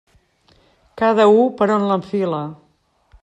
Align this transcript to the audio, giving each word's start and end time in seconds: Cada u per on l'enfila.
Cada 1.01 1.27
u 1.41 1.45
per 1.59 1.69
on 1.75 1.87
l'enfila. 1.91 2.43